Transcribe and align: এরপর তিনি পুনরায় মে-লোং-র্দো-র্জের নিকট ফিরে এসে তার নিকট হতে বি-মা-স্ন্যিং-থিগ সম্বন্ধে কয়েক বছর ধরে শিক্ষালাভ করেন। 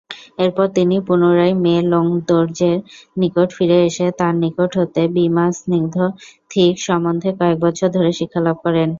এরপর 0.39 0.67
তিনি 0.77 0.95
পুনরায় 1.07 1.55
মে-লোং-র্দো-র্জের 1.63 2.77
নিকট 3.17 3.49
ফিরে 3.57 3.77
এসে 3.87 4.05
তার 4.19 4.33
নিকট 4.43 4.71
হতে 4.79 5.01
বি-মা-স্ন্যিং-থিগ 5.15 6.73
সম্বন্ধে 6.87 7.29
কয়েক 7.39 7.57
বছর 7.65 7.87
ধরে 7.97 8.11
শিক্ষালাভ 8.19 8.55
করেন। 8.65 8.89